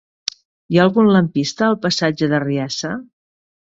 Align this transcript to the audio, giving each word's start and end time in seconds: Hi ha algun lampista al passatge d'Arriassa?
Hi 0.37 0.77
ha 0.79 0.85
algun 0.87 1.11
lampista 1.17 1.67
al 1.67 1.77
passatge 1.85 2.31
d'Arriassa? 2.33 2.95